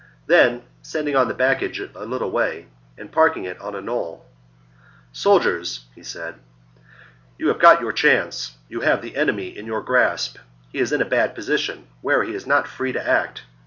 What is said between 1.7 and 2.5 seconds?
a little